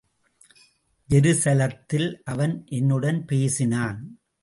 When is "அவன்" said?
2.23-2.65